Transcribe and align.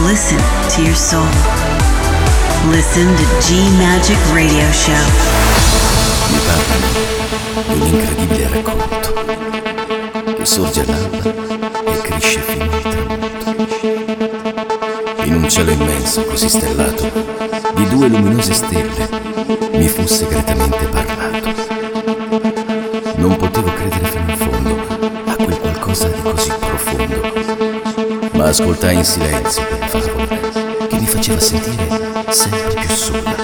Listen 0.00 0.38
to 0.70 0.82
your 0.82 0.96
soul. 0.96 1.26
Listen 2.70 3.06
to 3.16 3.24
G 3.40 3.68
Magic 3.78 4.18
Radio 4.32 4.72
Show. 4.72 4.92
Mi 6.30 6.38
parlano 6.46 6.86
di 7.66 7.72
un 7.72 7.86
incredibile 7.86 8.48
racconto 8.48 9.12
che 10.36 10.44
sorge 10.46 10.80
all'alba 10.80 11.16
e 11.84 12.00
cresce 12.00 12.40
fino 12.40 12.64
al 12.64 12.80
tramonto. 12.90 13.60
In 15.24 15.34
un 15.34 15.48
cielo 15.48 15.70
immenso, 15.70 16.24
così 16.24 16.48
stellato, 16.48 17.10
di 17.74 17.88
due 17.88 18.08
luminose 18.08 18.54
stelle 18.54 19.08
mi 19.72 19.88
fu 19.88 20.06
segretamente 20.06 20.86
parlato. 20.86 21.71
Ma 28.42 28.48
ascoltai 28.48 28.96
in 28.96 29.04
silenzio 29.04 29.64
quella 29.68 29.86
favola 29.86 30.86
che 30.88 30.98
mi 30.98 31.06
faceva 31.06 31.38
sentire 31.38 32.24
sempre 32.30 32.74
più 32.74 32.94
sola. 32.96 33.36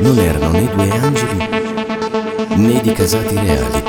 Non 0.00 0.18
erano 0.18 0.50
né 0.50 0.68
due 0.68 0.90
angeli 0.90 1.48
né 2.56 2.80
di 2.80 2.92
casati 2.92 3.34
reali, 3.36 3.82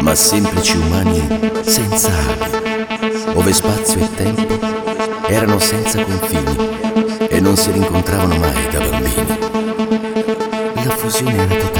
ma 0.00 0.14
semplici 0.16 0.76
umani 0.76 1.40
senza 1.62 2.08
ali, 2.08 3.32
ove 3.34 3.52
spazio 3.52 4.00
e 4.00 4.14
tempo 4.16 4.58
erano 5.28 5.60
senza 5.60 6.02
confini 6.02 7.28
e 7.28 7.40
non 7.40 7.56
si 7.56 7.70
rincontravano 7.70 8.36
mai 8.38 8.68
da 8.72 8.78
bambini. 8.80 9.26
La 10.82 10.96
fusione 10.96 11.44
era 11.44 11.54
totale, 11.54 11.79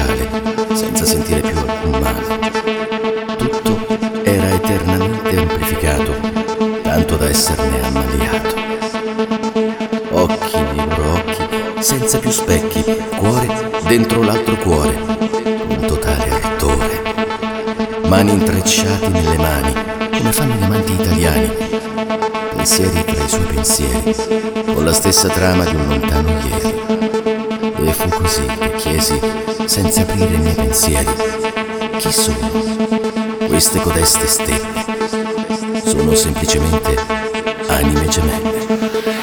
tanto 7.11 7.17
da 7.17 7.29
esserne 7.29 7.81
ammaliato. 7.83 8.55
Occhi 10.11 10.65
dietro 10.73 11.13
occhi, 11.13 11.83
senza 11.83 12.19
più 12.19 12.31
specchi, 12.31 12.83
cuore 13.17 13.47
dentro 13.83 14.23
l'altro 14.23 14.55
cuore, 14.57 14.95
un 15.67 15.83
totale 15.85 16.29
ardore. 16.29 17.01
Mani 18.07 18.31
intrecciati 18.31 19.07
nelle 19.09 19.37
mani, 19.37 19.73
come 20.17 20.31
fanno 20.31 20.55
gli 20.55 20.63
amanti 20.63 20.91
italiani. 20.93 21.51
Pensieri 22.55 23.05
tra 23.05 23.23
i 23.23 23.29
suoi 23.29 23.45
pensieri, 23.45 24.15
con 24.73 24.85
la 24.85 24.93
stessa 24.93 25.27
trama 25.27 25.63
di 25.63 25.75
un 25.75 25.87
lontano 25.87 26.29
ieri. 26.29 26.79
E 27.83 27.91
fu 27.93 28.09
così 28.09 28.45
che 28.45 28.71
chiesi, 28.75 29.19
senza 29.65 30.01
aprire 30.01 30.35
i 30.35 30.39
miei 30.39 30.55
pensieri, 30.55 31.11
chi 31.97 32.11
sono 32.11 32.49
queste 33.47 33.81
codeste 33.81 34.27
stelle? 34.27 35.40
Sono 35.83 36.15
semplicemente 36.15 36.95
anime 37.67 38.07
gemelle. 38.07 39.20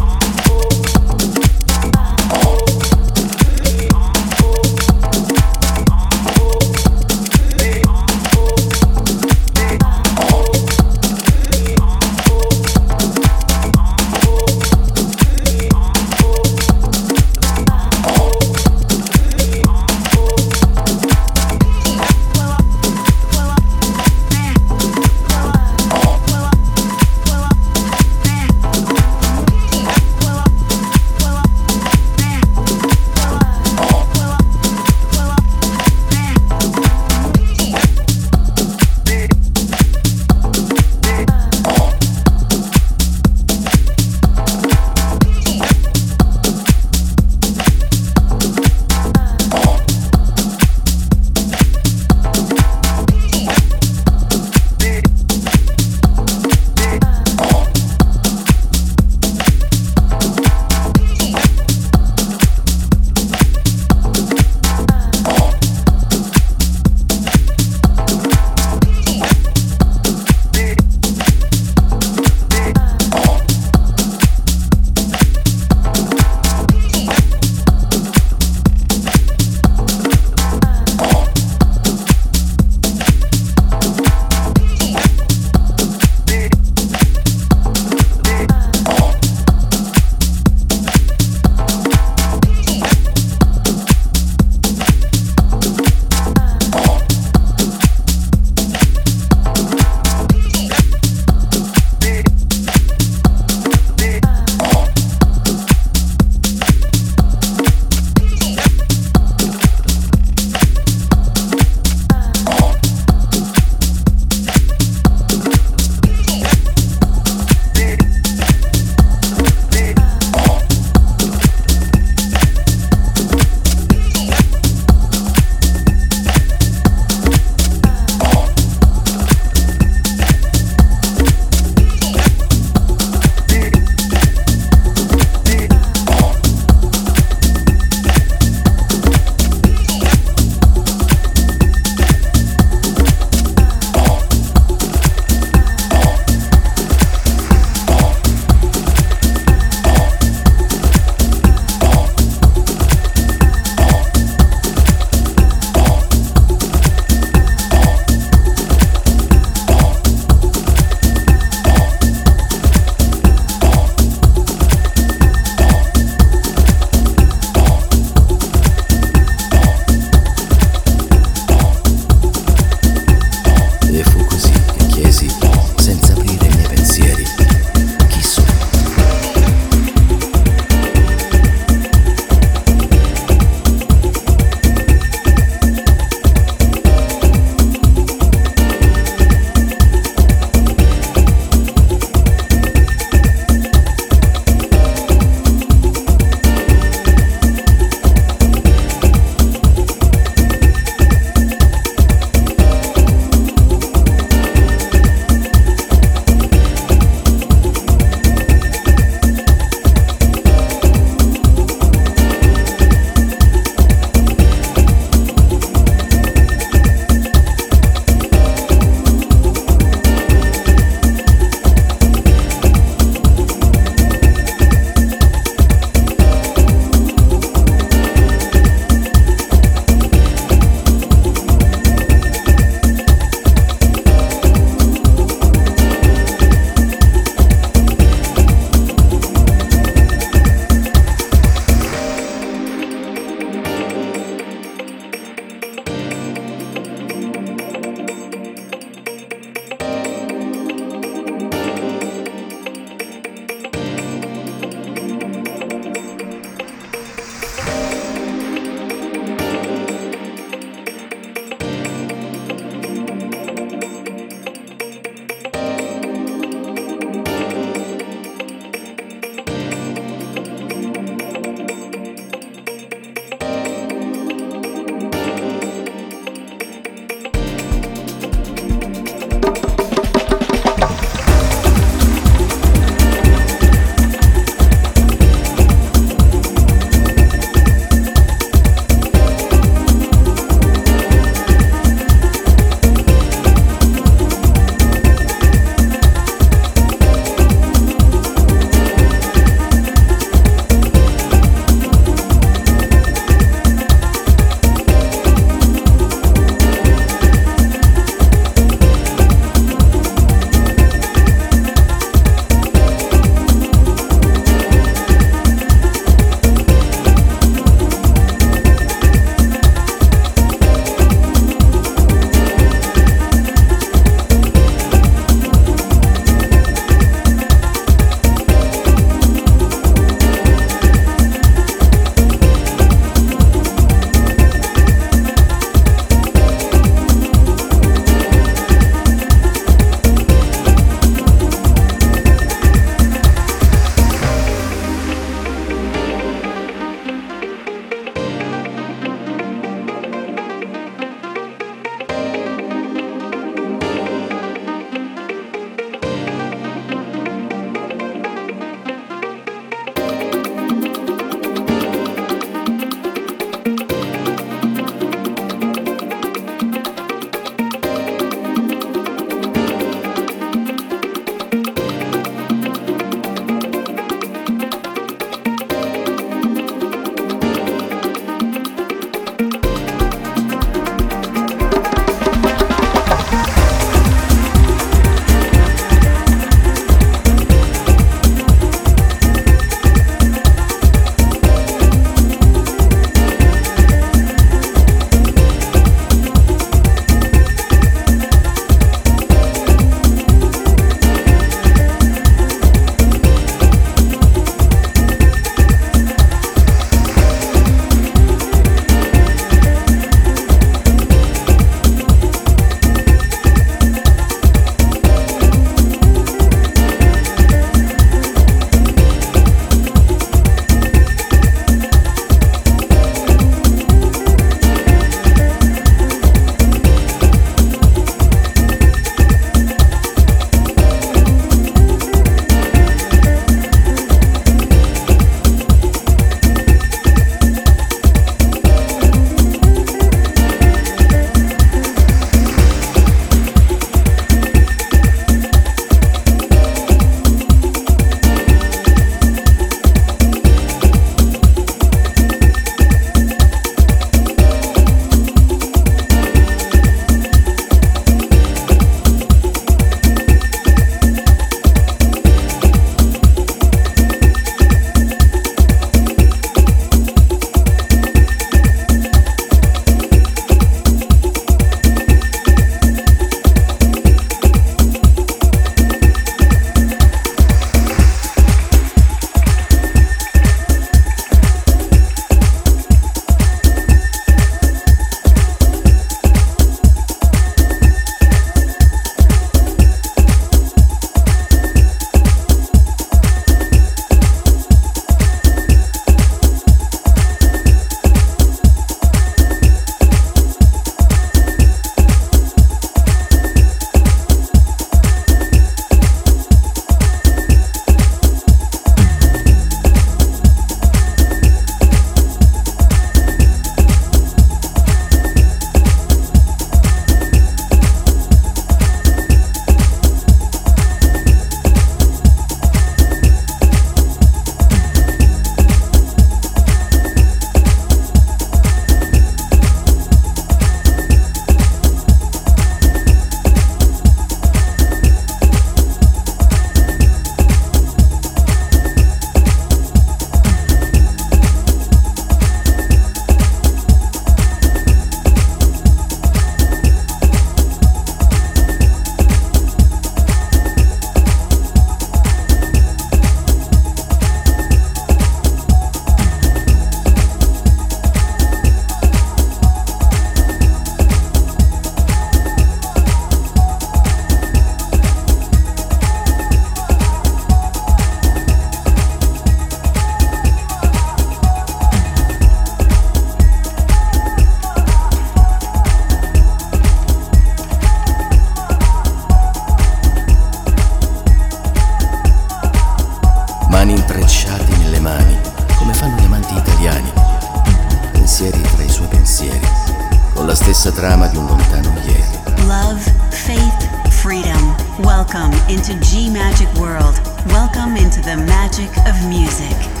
Stessa 590.81 590.99
trama 590.99 591.27
di 591.27 591.37
un 591.37 591.45
lontano 591.45 591.93
ieri. 592.07 592.65
Love, 592.65 593.01
faith, 593.29 594.09
freedom. 594.09 594.75
Welcome 595.03 595.55
into 595.67 595.95
G 595.99 596.27
Magic 596.27 596.67
World. 596.79 597.21
Welcome 597.51 597.95
into 597.95 598.19
the 598.21 598.35
magic 598.35 598.89
of 599.05 599.15
music. 599.27 600.00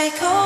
take 0.00 0.22
over. 0.22 0.39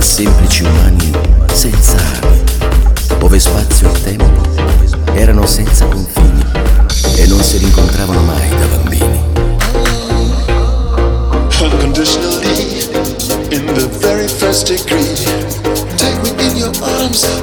a 0.00 0.02
semplici 0.02 0.62
umani 0.64 1.12
senza 1.52 1.98
ali, 2.22 2.42
dove 3.18 3.38
spazio 3.38 3.92
e 3.92 4.02
tempo 4.02 4.40
erano 5.12 5.44
senza 5.44 5.84
confini 5.84 6.42
e 7.16 7.26
non 7.26 7.42
si 7.42 7.58
rincontravano 7.58 8.22
mai 8.22 8.48
da 8.48 8.66
bambini. 8.66 9.20
Unconditionally, 11.60 12.80
in 13.50 13.66
the 13.74 13.88
very 14.00 14.26
first 14.26 14.68
degree, 14.68 15.14
take 15.98 16.18
me 16.22 16.30
in 16.46 16.56
your 16.56 16.72
arms. 16.82 17.39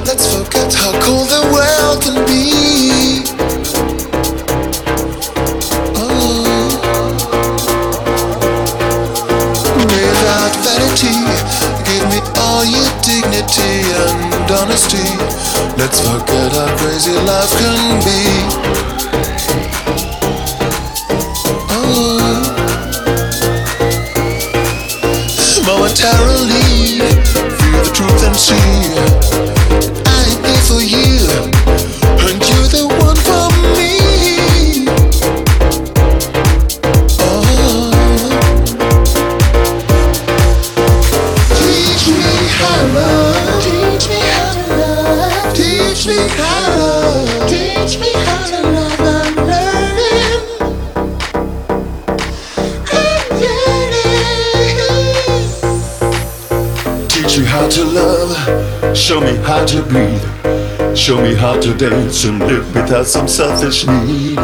Is 16.98 17.06
it 17.06 17.14
love? 17.24 17.67
to 59.68 59.82
breathe. 59.82 60.96
Show 60.96 61.20
me 61.20 61.34
how 61.34 61.60
to 61.60 61.74
dance 61.74 62.24
and 62.24 62.38
live 62.38 62.74
without 62.74 63.06
some 63.06 63.28
selfish 63.28 63.86
need. 63.86 64.38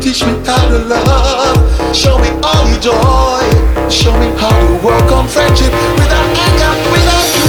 Teach 0.00 0.22
me 0.24 0.32
how 0.46 0.68
to 0.68 0.78
love. 0.78 1.96
Show 1.96 2.16
me 2.18 2.28
all 2.44 2.68
your 2.70 2.78
joy. 2.78 3.90
Show 3.90 4.12
me 4.20 4.30
how 4.38 4.54
to 4.54 4.86
work 4.86 5.10
on 5.10 5.26
friendship 5.26 5.72
without 5.98 6.38
anger, 6.46 6.92
without 6.92 7.47